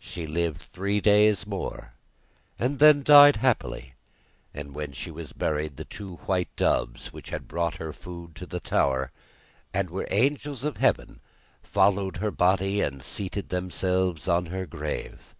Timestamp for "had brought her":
7.30-7.92